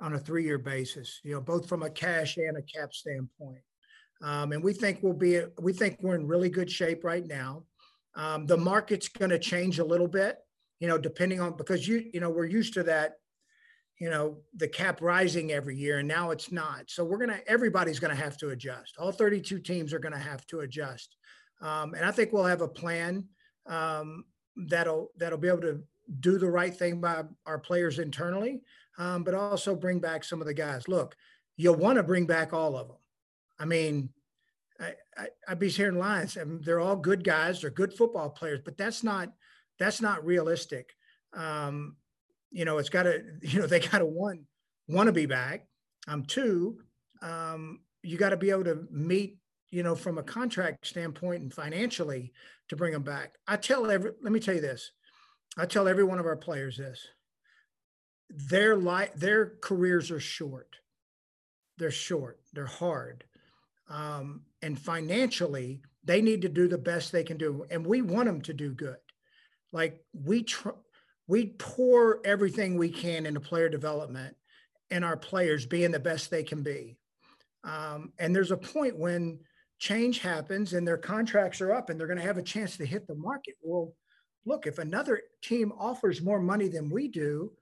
on 0.00 0.14
a 0.14 0.18
three-year 0.18 0.56
basis. 0.56 1.20
You 1.22 1.34
know, 1.34 1.42
both 1.42 1.68
from 1.68 1.82
a 1.82 1.90
cash 1.90 2.38
and 2.38 2.56
a 2.56 2.62
cap 2.62 2.94
standpoint, 2.94 3.60
um, 4.22 4.52
and 4.52 4.64
we 4.64 4.72
think 4.72 5.00
we'll 5.02 5.12
be. 5.12 5.42
We 5.60 5.74
think 5.74 5.98
we're 6.00 6.14
in 6.14 6.26
really 6.26 6.48
good 6.48 6.70
shape 6.70 7.04
right 7.04 7.26
now. 7.26 7.64
Um, 8.14 8.46
the 8.46 8.56
market's 8.56 9.08
going 9.08 9.32
to 9.32 9.38
change 9.38 9.80
a 9.80 9.84
little 9.84 10.08
bit, 10.08 10.38
you 10.80 10.88
know, 10.88 10.96
depending 10.96 11.42
on 11.42 11.58
because 11.58 11.86
you 11.86 12.08
you 12.14 12.20
know 12.20 12.30
we're 12.30 12.46
used 12.46 12.72
to 12.72 12.82
that 12.84 13.16
you 13.98 14.10
know 14.10 14.38
the 14.56 14.68
cap 14.68 15.00
rising 15.02 15.52
every 15.52 15.76
year 15.76 15.98
and 15.98 16.08
now 16.08 16.30
it's 16.30 16.52
not. 16.52 16.84
So 16.88 17.04
we're 17.04 17.18
going 17.18 17.30
to 17.30 17.48
everybody's 17.48 17.98
going 17.98 18.14
to 18.14 18.22
have 18.22 18.36
to 18.38 18.50
adjust. 18.50 18.96
All 18.98 19.12
32 19.12 19.58
teams 19.60 19.92
are 19.92 19.98
going 19.98 20.12
to 20.12 20.18
have 20.18 20.46
to 20.48 20.60
adjust. 20.60 21.16
Um, 21.60 21.94
and 21.94 22.04
i 22.04 22.12
think 22.12 22.32
we'll 22.32 22.44
have 22.44 22.60
a 22.60 22.68
plan 22.68 23.26
um, 23.66 24.24
that'll 24.68 25.10
that'll 25.16 25.38
be 25.38 25.48
able 25.48 25.62
to 25.62 25.82
do 26.20 26.38
the 26.38 26.48
right 26.48 26.74
thing 26.74 27.00
by 27.00 27.24
our 27.46 27.58
players 27.58 27.98
internally 27.98 28.62
um, 28.96 29.24
but 29.24 29.34
also 29.34 29.74
bring 29.74 29.98
back 29.98 30.24
some 30.24 30.40
of 30.40 30.46
the 30.46 30.54
guys. 30.54 30.86
Look 30.86 31.16
you'll 31.56 31.74
want 31.74 31.96
to 31.96 32.04
bring 32.04 32.26
back 32.26 32.52
all 32.52 32.76
of 32.76 32.86
them 32.86 32.96
i 33.58 33.64
mean 33.64 34.10
I, 34.80 34.94
I, 35.16 35.26
would 35.48 35.58
be 35.58 35.68
hearing 35.68 35.98
lines 35.98 36.38
I 36.38 36.44
mean, 36.44 36.60
they're 36.62 36.78
all 36.78 36.94
good 36.94 37.24
guys 37.24 37.60
they're 37.60 37.70
good 37.70 37.92
football 37.92 38.30
players 38.30 38.60
but 38.64 38.76
that's 38.76 39.02
not 39.02 39.32
that's 39.78 40.00
not 40.00 40.24
realistic. 40.24 40.94
Um, 41.32 41.96
you 42.50 42.64
know, 42.64 42.78
it's 42.78 42.88
got 42.88 43.04
to, 43.04 43.22
you 43.42 43.60
know, 43.60 43.66
they 43.66 43.80
got 43.80 43.98
to 43.98 44.06
one, 44.06 44.44
want 44.88 45.06
to 45.06 45.12
be 45.12 45.26
back. 45.26 45.66
Um, 46.06 46.24
two, 46.24 46.78
um, 47.22 47.80
you 48.02 48.16
got 48.16 48.30
to 48.30 48.36
be 48.36 48.50
able 48.50 48.64
to 48.64 48.86
meet, 48.90 49.38
you 49.70 49.82
know, 49.82 49.94
from 49.94 50.18
a 50.18 50.22
contract 50.22 50.86
standpoint 50.86 51.42
and 51.42 51.52
financially 51.52 52.32
to 52.68 52.76
bring 52.76 52.92
them 52.92 53.02
back. 53.02 53.34
I 53.46 53.56
tell 53.56 53.90
every, 53.90 54.12
let 54.22 54.32
me 54.32 54.40
tell 54.40 54.54
you 54.54 54.60
this. 54.60 54.92
I 55.56 55.66
tell 55.66 55.88
every 55.88 56.04
one 56.04 56.18
of 56.18 56.26
our 56.26 56.36
players 56.36 56.76
this. 56.76 57.06
Their 58.30 58.76
life, 58.76 59.12
their 59.14 59.54
careers 59.60 60.10
are 60.10 60.20
short. 60.20 60.76
They're 61.78 61.90
short. 61.90 62.40
They're 62.52 62.66
hard. 62.66 63.24
Um, 63.88 64.42
and 64.62 64.78
financially, 64.78 65.80
they 66.04 66.20
need 66.20 66.42
to 66.42 66.48
do 66.48 66.68
the 66.68 66.78
best 66.78 67.10
they 67.10 67.24
can 67.24 67.36
do. 67.36 67.66
And 67.70 67.86
we 67.86 68.02
want 68.02 68.26
them 68.26 68.40
to 68.42 68.52
do 68.52 68.72
good. 68.72 68.96
Like 69.72 70.04
we 70.12 70.42
try, 70.42 70.72
we 71.28 71.54
pour 71.58 72.20
everything 72.24 72.76
we 72.76 72.88
can 72.88 73.26
into 73.26 73.38
player 73.38 73.68
development 73.68 74.34
and 74.90 75.04
our 75.04 75.16
players 75.16 75.66
being 75.66 75.92
the 75.92 76.00
best 76.00 76.30
they 76.30 76.42
can 76.42 76.62
be. 76.62 76.96
Um, 77.62 78.12
and 78.18 78.34
there's 78.34 78.50
a 78.50 78.56
point 78.56 78.98
when 78.98 79.40
change 79.78 80.20
happens 80.20 80.72
and 80.72 80.88
their 80.88 80.96
contracts 80.96 81.60
are 81.60 81.72
up 81.72 81.90
and 81.90 82.00
they're 82.00 82.06
going 82.06 82.18
to 82.18 82.24
have 82.24 82.38
a 82.38 82.42
chance 82.42 82.76
to 82.78 82.86
hit 82.86 83.06
the 83.06 83.14
market. 83.14 83.54
Well, 83.62 83.92
look, 84.46 84.66
if 84.66 84.78
another 84.78 85.20
team 85.42 85.72
offers 85.78 86.22
more 86.22 86.40
money 86.40 86.68
than 86.68 86.90
we 86.90 87.08
do, 87.08 87.52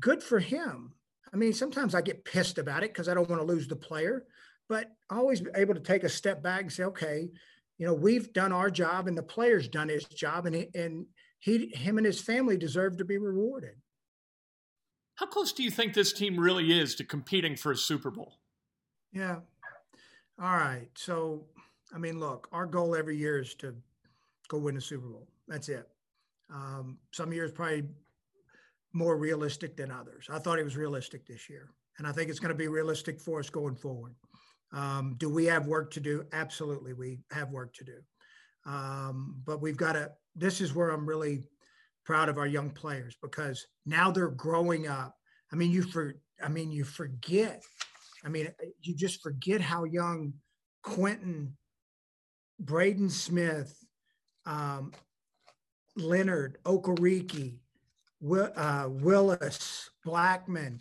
good 0.00 0.22
for 0.22 0.38
him. 0.38 0.92
I 1.32 1.36
mean, 1.36 1.54
sometimes 1.54 1.94
I 1.94 2.02
get 2.02 2.24
pissed 2.24 2.58
about 2.58 2.84
it 2.84 2.92
because 2.92 3.08
I 3.08 3.14
don't 3.14 3.28
want 3.28 3.40
to 3.40 3.46
lose 3.46 3.66
the 3.66 3.74
player, 3.74 4.24
but 4.68 4.90
always 5.08 5.42
able 5.56 5.74
to 5.74 5.80
take 5.80 6.04
a 6.04 6.08
step 6.08 6.42
back 6.42 6.60
and 6.60 6.72
say, 6.72 6.84
okay, 6.84 7.30
you 7.78 7.86
know, 7.86 7.94
we've 7.94 8.32
done 8.32 8.52
our 8.52 8.70
job 8.70 9.08
and 9.08 9.16
the 9.16 9.22
player's 9.22 9.66
done 9.66 9.88
his 9.88 10.04
job 10.04 10.46
and, 10.46 10.66
and 10.74 11.06
he, 11.44 11.70
him 11.74 11.98
and 11.98 12.06
his 12.06 12.22
family 12.22 12.56
deserve 12.56 12.96
to 12.96 13.04
be 13.04 13.18
rewarded. 13.18 13.74
How 15.16 15.26
close 15.26 15.52
do 15.52 15.62
you 15.62 15.70
think 15.70 15.92
this 15.92 16.10
team 16.10 16.40
really 16.40 16.80
is 16.80 16.94
to 16.94 17.04
competing 17.04 17.54
for 17.54 17.70
a 17.70 17.76
Super 17.76 18.10
Bowl? 18.10 18.40
Yeah. 19.12 19.40
All 20.40 20.56
right. 20.56 20.88
So, 20.94 21.44
I 21.94 21.98
mean, 21.98 22.18
look, 22.18 22.48
our 22.50 22.64
goal 22.64 22.96
every 22.96 23.18
year 23.18 23.38
is 23.38 23.54
to 23.56 23.74
go 24.48 24.56
win 24.56 24.78
a 24.78 24.80
Super 24.80 25.06
Bowl. 25.06 25.28
That's 25.46 25.68
it. 25.68 25.86
Um, 26.50 26.96
some 27.12 27.30
years 27.30 27.52
probably 27.52 27.84
more 28.94 29.18
realistic 29.18 29.76
than 29.76 29.90
others. 29.90 30.28
I 30.32 30.38
thought 30.38 30.58
it 30.58 30.64
was 30.64 30.78
realistic 30.78 31.26
this 31.26 31.50
year, 31.50 31.68
and 31.98 32.06
I 32.06 32.12
think 32.12 32.30
it's 32.30 32.40
going 32.40 32.52
to 32.52 32.58
be 32.58 32.68
realistic 32.68 33.20
for 33.20 33.38
us 33.40 33.50
going 33.50 33.76
forward. 33.76 34.14
Um, 34.72 35.16
do 35.18 35.28
we 35.28 35.44
have 35.44 35.66
work 35.66 35.90
to 35.92 36.00
do? 36.00 36.24
Absolutely, 36.32 36.94
we 36.94 37.20
have 37.32 37.50
work 37.50 37.74
to 37.74 37.84
do. 37.84 37.98
Um, 38.64 39.42
but 39.44 39.60
we've 39.60 39.76
got 39.76 39.92
to. 39.92 40.10
This 40.34 40.60
is 40.60 40.74
where 40.74 40.90
I'm 40.90 41.06
really 41.06 41.44
proud 42.04 42.28
of 42.28 42.38
our 42.38 42.46
young 42.46 42.70
players 42.70 43.16
because 43.22 43.66
now 43.86 44.10
they're 44.10 44.28
growing 44.28 44.86
up. 44.86 45.14
I 45.52 45.56
mean, 45.56 45.70
you 45.70 45.82
for. 45.82 46.14
I 46.42 46.48
mean, 46.48 46.72
you 46.72 46.84
forget. 46.84 47.62
I 48.24 48.28
mean, 48.28 48.48
you 48.80 48.94
just 48.94 49.22
forget 49.22 49.60
how 49.60 49.84
young 49.84 50.34
Quenton, 50.82 51.56
Braden 52.58 53.10
Smith, 53.10 53.84
um, 54.46 54.92
Leonard, 55.96 56.58
Okereke, 56.64 57.58
uh, 58.56 58.88
Willis, 58.90 59.90
Blackmon, 60.04 60.80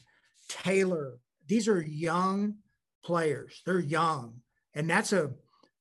Taylor. 0.49 1.19
These 1.47 1.67
are 1.67 1.81
young 1.81 2.55
players. 3.03 3.61
They're 3.65 3.79
young, 3.79 4.41
and 4.73 4.89
that's 4.89 5.13
a 5.13 5.31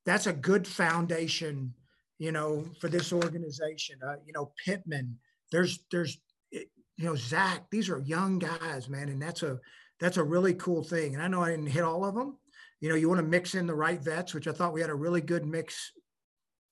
that's 0.05 0.27
a 0.27 0.33
good 0.33 0.67
foundation, 0.67 1.75
you 2.23 2.31
know, 2.31 2.65
for 2.81 2.89
this 2.89 3.13
organization. 3.13 3.99
Uh, 4.07 4.15
you 4.25 4.33
know, 4.33 4.53
Pittman. 4.65 5.19
There's 5.51 5.81
there's 5.91 6.21
you 6.53 6.69
know 6.99 7.17
Zach. 7.17 7.65
These 7.73 7.89
are 7.89 7.99
young 7.99 8.39
guys, 8.39 8.89
man, 8.89 9.09
and 9.09 9.21
that's 9.21 9.43
a 9.43 9.59
that's 9.99 10.19
a 10.19 10.23
really 10.23 10.55
cool 10.55 10.85
thing. 10.85 11.15
And 11.15 11.23
I 11.23 11.27
know 11.27 11.43
I 11.43 11.51
didn't 11.51 11.67
hit 11.67 11.83
all 11.83 12.05
of 12.05 12.15
them. 12.15 12.39
You 12.81 12.89
know, 12.89 12.95
you 12.95 13.09
want 13.09 13.19
to 13.19 13.27
mix 13.27 13.57
in 13.57 13.67
the 13.67 13.75
right 13.75 14.01
vets, 14.01 14.35
which 14.35 14.47
I 14.47 14.53
thought 14.53 14.73
we 14.73 14.81
had 14.81 14.89
a 14.89 14.95
really 14.95 15.21
good 15.21 15.45
mix 15.45 15.91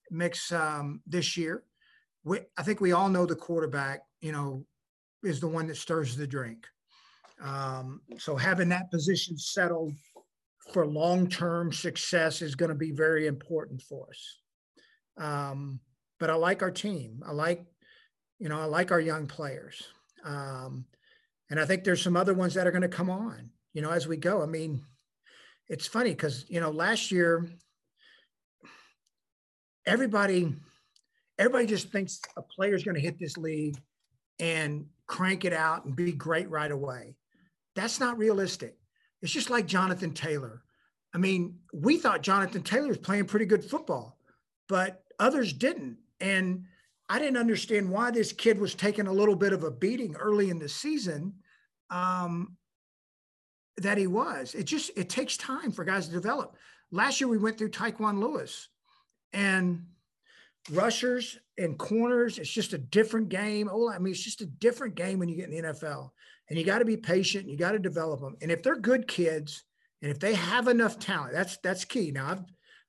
mix 0.08 0.52
um, 0.52 1.02
this 1.04 1.36
year. 1.36 1.64
We, 2.22 2.38
I 2.56 2.62
think 2.62 2.80
we 2.80 2.92
all 2.92 3.08
know 3.08 3.26
the 3.26 3.34
quarterback. 3.34 4.02
You 4.20 4.30
know, 4.30 4.64
is 5.24 5.40
the 5.40 5.48
one 5.48 5.66
that 5.66 5.76
stirs 5.76 6.14
the 6.14 6.28
drink. 6.28 6.64
Um, 7.42 8.02
so 8.18 8.36
having 8.36 8.68
that 8.68 8.88
position 8.92 9.36
settled 9.36 9.94
for 10.72 10.86
long-term 10.86 11.72
success 11.72 12.40
is 12.40 12.54
going 12.54 12.68
to 12.68 12.76
be 12.76 12.92
very 12.92 13.26
important 13.26 13.82
for 13.82 14.06
us. 14.10 14.39
Um, 15.16 15.80
but 16.18 16.30
I 16.30 16.34
like 16.34 16.62
our 16.62 16.70
team. 16.70 17.22
I 17.26 17.32
like, 17.32 17.64
you 18.38 18.48
know, 18.48 18.60
I 18.60 18.64
like 18.64 18.90
our 18.90 19.00
young 19.00 19.26
players. 19.26 19.82
Um, 20.24 20.84
and 21.50 21.58
I 21.58 21.64
think 21.64 21.84
there's 21.84 22.02
some 22.02 22.16
other 22.16 22.34
ones 22.34 22.54
that 22.54 22.66
are 22.66 22.70
going 22.70 22.82
to 22.82 22.88
come 22.88 23.10
on, 23.10 23.50
you 23.72 23.82
know, 23.82 23.90
as 23.90 24.06
we 24.06 24.16
go. 24.16 24.42
I 24.42 24.46
mean, 24.46 24.82
it's 25.68 25.86
funny 25.86 26.10
because, 26.10 26.44
you 26.48 26.60
know, 26.60 26.70
last 26.70 27.10
year, 27.10 27.48
everybody, 29.86 30.54
everybody 31.38 31.66
just 31.66 31.90
thinks 31.90 32.20
a 32.36 32.42
player's 32.42 32.84
going 32.84 32.94
to 32.94 33.00
hit 33.00 33.18
this 33.18 33.36
league 33.36 33.76
and 34.38 34.86
crank 35.06 35.44
it 35.44 35.52
out 35.52 35.84
and 35.84 35.96
be 35.96 36.12
great 36.12 36.48
right 36.50 36.70
away. 36.70 37.16
That's 37.74 38.00
not 38.00 38.18
realistic. 38.18 38.76
It's 39.22 39.32
just 39.32 39.50
like 39.50 39.66
Jonathan 39.66 40.12
Taylor. 40.12 40.62
I 41.14 41.18
mean, 41.18 41.58
we 41.72 41.98
thought 41.98 42.22
Jonathan 42.22 42.62
Taylor 42.62 42.88
was 42.88 42.98
playing 42.98 43.26
pretty 43.26 43.46
good 43.46 43.64
football, 43.64 44.16
but 44.70 45.04
others 45.18 45.52
didn't. 45.52 45.98
And 46.20 46.64
I 47.10 47.18
didn't 47.18 47.36
understand 47.36 47.90
why 47.90 48.10
this 48.10 48.32
kid 48.32 48.58
was 48.58 48.74
taking 48.74 49.06
a 49.06 49.12
little 49.12 49.36
bit 49.36 49.52
of 49.52 49.64
a 49.64 49.70
beating 49.70 50.16
early 50.16 50.48
in 50.48 50.58
the 50.58 50.68
season. 50.68 51.34
Um, 51.90 52.56
that 53.80 53.98
he 53.98 54.06
was. 54.06 54.54
It 54.54 54.64
just 54.64 54.90
it 54.96 55.08
takes 55.08 55.36
time 55.36 55.72
for 55.72 55.84
guys 55.84 56.06
to 56.06 56.12
develop. 56.12 56.56
Last 56.92 57.20
year 57.20 57.28
we 57.28 57.38
went 57.38 57.58
through 57.58 57.70
Tyquan 57.70 58.20
Lewis, 58.20 58.68
and 59.32 59.86
rushers 60.70 61.38
and 61.58 61.78
corners. 61.78 62.38
It's 62.38 62.50
just 62.50 62.72
a 62.72 62.78
different 62.78 63.28
game. 63.28 63.68
Oh, 63.70 63.90
I 63.90 63.98
mean, 63.98 64.12
it's 64.12 64.22
just 64.22 64.40
a 64.40 64.46
different 64.46 64.94
game 64.94 65.18
when 65.18 65.28
you 65.28 65.36
get 65.36 65.50
in 65.50 65.62
the 65.62 65.68
NFL. 65.68 66.10
And 66.48 66.58
you 66.58 66.64
got 66.64 66.80
to 66.80 66.84
be 66.84 66.96
patient. 66.96 67.48
You 67.48 67.56
got 67.56 67.72
to 67.72 67.78
develop 67.78 68.20
them. 68.20 68.36
And 68.42 68.50
if 68.50 68.62
they're 68.62 68.76
good 68.76 69.06
kids, 69.06 69.64
and 70.02 70.10
if 70.10 70.18
they 70.18 70.34
have 70.34 70.66
enough 70.66 70.98
talent, 70.98 71.32
that's 71.32 71.58
that's 71.58 71.84
key. 71.84 72.10
Now, 72.10 72.26
I'm, 72.26 72.46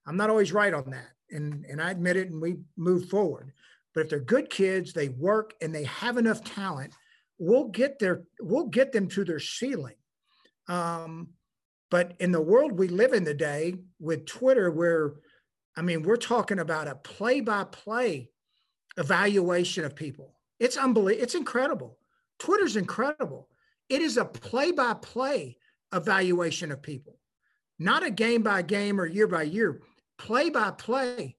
I'm 0.08 0.18
not 0.18 0.30
always 0.30 0.52
right 0.52 0.74
on 0.74 0.90
that, 0.92 1.10
and 1.32 1.66
and 1.66 1.82
I 1.82 1.92
admit 1.92 2.18
it. 2.18 2.30
And 2.30 2.42
we 2.42 2.58
move 2.78 3.10
forward. 3.10 3.52
But 3.94 4.02
if 4.02 4.10
they're 4.10 4.20
good 4.20 4.50
kids, 4.50 4.94
they 4.94 5.10
work 5.10 5.54
and 5.62 5.74
they 5.74 5.84
have 5.84 6.18
enough 6.18 6.44
talent, 6.44 6.94
we'll 7.38 7.68
get 7.68 8.00
their 8.00 8.24
we'll 8.40 8.68
get 8.68 8.92
them 8.92 9.08
to 9.10 9.24
their 9.24 9.40
ceiling. 9.40 9.96
Um, 10.68 11.30
but 11.90 12.14
in 12.20 12.32
the 12.32 12.42
world 12.42 12.72
we 12.72 12.88
live 12.88 13.14
in 13.14 13.26
today 13.26 13.76
with 14.00 14.26
Twitter, 14.26 14.72
where 14.72 15.16
I 15.76 15.82
mean, 15.82 16.04
we're 16.04 16.18
talking 16.18 16.60
about 16.60 16.88
a 16.88 16.96
play 16.96 17.42
by 17.42 17.64
play 17.66 18.30
evaluation 18.98 19.86
of 19.86 19.96
people. 19.96 20.36
It's 20.60 20.78
unbelievable. 20.78 21.24
It's 21.24 21.36
incredible. 21.36 21.98
Twitter's 22.40 22.76
incredible. 22.76 23.48
It 23.90 24.02
is 24.02 24.18
a 24.18 24.26
play 24.26 24.72
by 24.72 24.94
play 24.96 25.58
evaluation 25.94 26.72
of 26.72 26.82
people, 26.82 27.18
not 27.80 28.06
a 28.06 28.12
game 28.12 28.42
by 28.44 28.62
game 28.62 29.00
or 29.00 29.06
year 29.06 29.28
by 29.28 29.44
year, 29.44 29.82
play 30.22 30.52
by 30.52 30.70
play. 30.72 31.36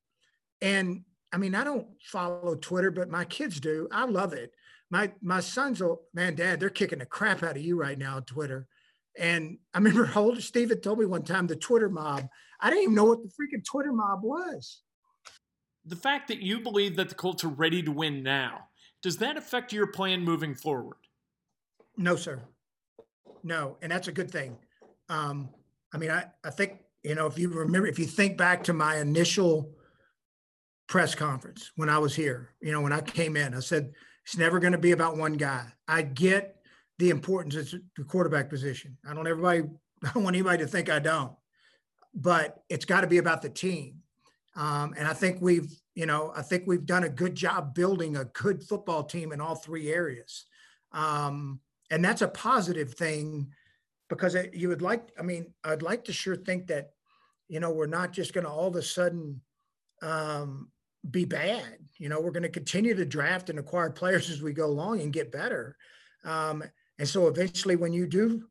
And 0.60 1.04
I 1.32 1.38
mean, 1.38 1.54
I 1.54 1.64
don't 1.64 1.86
follow 2.02 2.56
Twitter, 2.56 2.90
but 2.90 3.08
my 3.08 3.24
kids 3.24 3.60
do. 3.60 3.88
I 3.92 4.04
love 4.04 4.32
it. 4.32 4.52
My 4.90 5.12
my 5.22 5.40
sons 5.40 5.80
will, 5.80 6.02
man, 6.12 6.34
dad, 6.34 6.60
they're 6.60 6.68
kicking 6.68 6.98
the 6.98 7.06
crap 7.06 7.42
out 7.42 7.56
of 7.56 7.62
you 7.62 7.78
right 7.78 7.98
now 7.98 8.16
on 8.16 8.24
Twitter. 8.24 8.66
And 9.16 9.58
I 9.72 9.78
remember 9.78 10.10
old 10.14 10.42
Steven 10.42 10.80
told 10.80 10.98
me 10.98 11.06
one 11.06 11.22
time 11.22 11.46
the 11.46 11.56
Twitter 11.56 11.88
mob. 11.88 12.28
I 12.60 12.70
didn't 12.70 12.82
even 12.82 12.94
know 12.94 13.04
what 13.04 13.22
the 13.22 13.28
freaking 13.28 13.64
Twitter 13.64 13.92
mob 13.92 14.22
was. 14.22 14.82
The 15.84 15.96
fact 15.96 16.28
that 16.28 16.42
you 16.42 16.60
believe 16.60 16.96
that 16.96 17.08
the 17.08 17.14
Colts 17.14 17.44
are 17.44 17.48
ready 17.48 17.82
to 17.82 17.90
win 17.90 18.22
now, 18.22 18.68
does 19.02 19.16
that 19.18 19.36
affect 19.36 19.72
your 19.72 19.88
plan 19.88 20.22
moving 20.22 20.54
forward? 20.54 20.98
No, 21.96 22.14
sir. 22.14 22.40
No, 23.42 23.76
and 23.82 23.90
that's 23.90 24.06
a 24.06 24.12
good 24.12 24.30
thing. 24.30 24.56
Um, 25.08 25.48
I 25.92 25.98
mean, 25.98 26.10
I, 26.10 26.26
I 26.44 26.50
think, 26.50 26.78
you 27.02 27.14
know, 27.14 27.26
if 27.26 27.38
you 27.38 27.48
remember, 27.48 27.86
if 27.86 27.98
you 27.98 28.06
think 28.06 28.36
back 28.36 28.64
to 28.64 28.72
my 28.72 28.98
initial 28.98 29.72
press 30.88 31.14
conference 31.14 31.72
when 31.76 31.88
I 31.88 31.98
was 31.98 32.14
here, 32.14 32.50
you 32.60 32.72
know, 32.72 32.80
when 32.80 32.92
I 32.92 33.00
came 33.00 33.36
in, 33.36 33.54
I 33.54 33.60
said, 33.60 33.92
it's 34.24 34.36
never 34.36 34.60
going 34.60 34.72
to 34.72 34.78
be 34.78 34.92
about 34.92 35.16
one 35.16 35.34
guy. 35.34 35.66
I 35.88 36.02
get 36.02 36.56
the 36.98 37.10
importance 37.10 37.56
of 37.56 37.80
the 37.96 38.04
quarterback 38.04 38.48
position. 38.48 38.96
I 39.08 39.14
don't 39.14 39.26
everybody 39.26 39.62
I 40.04 40.10
don't 40.12 40.24
want 40.24 40.34
anybody 40.34 40.64
to 40.64 40.68
think 40.68 40.90
I 40.90 40.98
don't, 40.98 41.32
but 42.14 42.62
it's 42.68 42.84
got 42.84 43.02
to 43.02 43.06
be 43.06 43.18
about 43.18 43.42
the 43.42 43.48
team. 43.48 43.98
Um, 44.56 44.94
and 44.98 45.06
I 45.06 45.12
think 45.12 45.38
we've, 45.40 45.72
you 45.94 46.06
know, 46.06 46.32
I 46.36 46.42
think 46.42 46.64
we've 46.66 46.84
done 46.84 47.04
a 47.04 47.08
good 47.08 47.34
job 47.34 47.74
building 47.74 48.16
a 48.16 48.24
good 48.26 48.62
football 48.62 49.04
team 49.04 49.32
in 49.32 49.40
all 49.40 49.54
three 49.54 49.92
areas. 49.92 50.44
Um, 50.92 51.60
and 51.90 52.04
that's 52.04 52.22
a 52.22 52.28
positive 52.28 52.94
thing 52.94 53.48
because 54.12 54.34
it, 54.34 54.52
you 54.52 54.68
would 54.68 54.82
like, 54.82 55.08
I 55.18 55.22
mean, 55.22 55.54
I'd 55.64 55.80
like 55.80 56.04
to 56.04 56.12
sure 56.12 56.36
think 56.36 56.66
that, 56.66 56.90
you 57.48 57.60
know, 57.60 57.70
we're 57.70 57.86
not 57.86 58.12
just 58.12 58.34
going 58.34 58.44
to 58.44 58.50
all 58.50 58.68
of 58.68 58.76
a 58.76 58.82
sudden 58.82 59.40
um, 60.02 60.68
be 61.10 61.24
bad. 61.24 61.78
You 61.96 62.10
know, 62.10 62.20
we're 62.20 62.30
going 62.30 62.42
to 62.42 62.50
continue 62.50 62.94
to 62.94 63.06
draft 63.06 63.48
and 63.48 63.58
acquire 63.58 63.88
players 63.88 64.28
as 64.28 64.42
we 64.42 64.52
go 64.52 64.66
along 64.66 65.00
and 65.00 65.14
get 65.14 65.32
better. 65.32 65.76
Um, 66.24 66.62
and 66.98 67.08
so 67.08 67.26
eventually, 67.26 67.76
when 67.76 67.94
you 67.94 68.06
do 68.06 68.44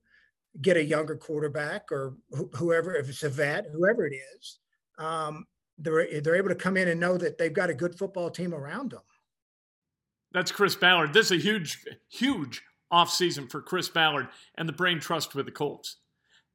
get 0.59 0.77
a 0.77 0.83
younger 0.83 1.15
quarterback 1.15 1.91
or 1.91 2.15
wh- 2.35 2.57
whoever, 2.57 2.95
if 2.95 3.07
it's 3.07 3.21
a 3.21 3.29
vet, 3.29 3.67
whoever 3.71 4.07
it 4.07 4.15
is, 4.35 4.57
um, 4.97 5.45
they're, 5.77 6.21
they're 6.21 6.35
able 6.35 6.49
to 6.49 6.55
come 6.55 6.75
in 6.75 6.87
and 6.87 6.99
know 6.99 7.17
that 7.17 7.37
they've 7.37 7.53
got 7.53 7.69
a 7.69 7.75
good 7.75 7.95
football 7.95 8.31
team 8.31 8.55
around 8.55 8.93
them. 8.93 9.01
That's 10.31 10.51
Chris 10.51 10.75
Ballard. 10.75 11.13
This 11.13 11.27
is 11.27 11.33
a 11.33 11.43
huge, 11.43 11.85
huge 12.09 12.63
offseason 12.91 13.49
for 13.49 13.61
Chris 13.61 13.89
Ballard 13.89 14.27
and 14.55 14.67
the 14.67 14.73
brain 14.73 14.99
trust 14.99 15.35
with 15.35 15.45
the 15.45 15.51
Colts. 15.51 15.97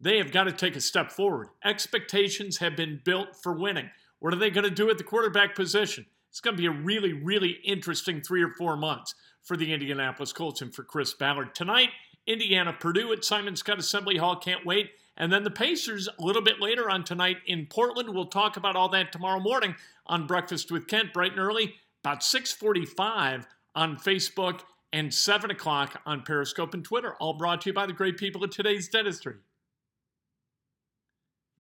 They 0.01 0.19
have 0.19 0.33
got 0.33 0.45
to 0.45 0.53
take 0.53 0.77
a 0.77 0.81
step 0.81 1.11
forward. 1.11 1.49
Expectations 1.65 2.59
have 2.59 2.77
been 2.77 3.01
built 3.05 3.29
for 3.43 3.53
winning. 3.53 3.91
What 4.19 4.35
are 4.35 4.39
they 4.39 4.51
going 4.51 4.69
to 4.69 4.71
do 4.71 4.91
at 4.91 4.99
the 4.99 5.05
quarterback 5.05 5.55
position? 5.55 6.07
It's 6.31 6.41
going 6.41 6.57
to 6.57 6.61
be 6.61 6.67
a 6.67 6.71
really, 6.71 7.13
really 7.13 7.59
interesting 7.65 8.21
three 8.21 8.43
or 8.43 8.51
four 8.51 8.77
months 8.77 9.15
for 9.43 9.57
the 9.57 9.73
Indianapolis 9.73 10.33
Colts 10.33 10.61
and 10.61 10.75
for 10.75 10.83
Chris 10.83 11.15
Ballard. 11.15 11.55
Tonight, 11.55 11.91
Indiana, 12.27 12.75
Purdue 12.79 13.13
at 13.13 13.25
Simon 13.25 13.55
Skjodt 13.55 13.79
Assembly 13.79 14.19
Hall. 14.19 14.37
Can't 14.37 14.67
wait. 14.67 14.91
And 15.17 15.33
then 15.33 15.45
the 15.45 15.51
Pacers 15.51 16.09
a 16.09 16.23
little 16.23 16.43
bit 16.43 16.61
later 16.61 16.91
on 16.91 17.05
tonight 17.05 17.39
in 17.47 17.67
Portland. 17.67 18.11
We'll 18.11 18.27
talk 18.27 18.57
about 18.59 18.77
all 18.77 18.91
that 18.91 19.13
tomorrow 19.13 19.41
morning 19.41 19.77
on 20.07 20.27
Breakfast 20.27 20.71
with 20.71 20.89
Kent, 20.89 21.15
bright 21.15 21.31
and 21.31 21.41
early, 21.41 21.75
about 22.05 22.23
645 22.23 23.47
on 23.75 23.97
Facebook 23.97 24.61
and 24.97 25.13
7 25.13 25.51
o'clock 25.51 26.01
on 26.07 26.23
Periscope 26.23 26.73
and 26.73 26.83
Twitter. 26.83 27.17
All 27.17 27.35
brought 27.35 27.61
to 27.61 27.69
you 27.69 27.75
by 27.75 27.85
the 27.85 27.93
great 27.93 28.17
people 28.17 28.43
at 28.45 28.51
Today's 28.51 28.89
Dentistry. 28.89 29.35